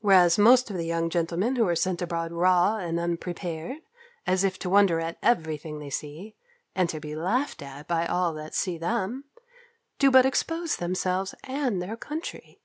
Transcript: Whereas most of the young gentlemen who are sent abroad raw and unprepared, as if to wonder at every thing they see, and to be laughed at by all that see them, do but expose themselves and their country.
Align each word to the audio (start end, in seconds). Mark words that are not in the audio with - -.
Whereas 0.00 0.36
most 0.36 0.68
of 0.68 0.76
the 0.76 0.84
young 0.84 1.08
gentlemen 1.08 1.56
who 1.56 1.66
are 1.66 1.74
sent 1.74 2.02
abroad 2.02 2.32
raw 2.32 2.76
and 2.76 3.00
unprepared, 3.00 3.78
as 4.26 4.44
if 4.44 4.58
to 4.58 4.68
wonder 4.68 5.00
at 5.00 5.16
every 5.22 5.56
thing 5.56 5.78
they 5.78 5.88
see, 5.88 6.36
and 6.74 6.86
to 6.90 7.00
be 7.00 7.16
laughed 7.16 7.62
at 7.62 7.88
by 7.88 8.04
all 8.06 8.34
that 8.34 8.54
see 8.54 8.76
them, 8.76 9.24
do 9.98 10.10
but 10.10 10.26
expose 10.26 10.76
themselves 10.76 11.34
and 11.44 11.80
their 11.80 11.96
country. 11.96 12.60